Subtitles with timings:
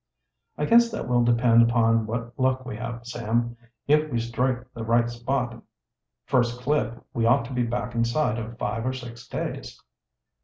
[0.57, 3.55] "I guess that will depend upon what luck we have, Sam.
[3.87, 5.61] If we strike the right spot
[6.25, 9.79] first clip we ought to be back inside of five or six days."